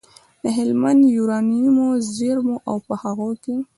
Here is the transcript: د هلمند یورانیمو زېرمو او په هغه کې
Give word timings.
د 0.43 0.43
هلمند 0.57 1.01
یورانیمو 1.17 1.87
زېرمو 2.15 2.55
او 2.69 2.75
په 2.85 2.93
هغه 3.01 3.29
کې 3.43 3.55